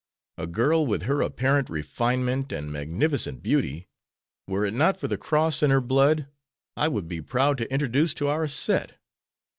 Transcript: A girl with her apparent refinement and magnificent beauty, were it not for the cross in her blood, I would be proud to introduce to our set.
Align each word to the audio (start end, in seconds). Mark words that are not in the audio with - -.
A 0.39 0.47
girl 0.47 0.87
with 0.87 1.03
her 1.03 1.21
apparent 1.21 1.69
refinement 1.69 2.51
and 2.51 2.73
magnificent 2.73 3.43
beauty, 3.43 3.87
were 4.47 4.65
it 4.65 4.73
not 4.73 4.97
for 4.97 5.07
the 5.07 5.15
cross 5.15 5.61
in 5.61 5.69
her 5.69 5.79
blood, 5.79 6.25
I 6.75 6.87
would 6.87 7.07
be 7.07 7.21
proud 7.21 7.59
to 7.59 7.71
introduce 7.71 8.15
to 8.15 8.27
our 8.27 8.47
set. 8.47 8.97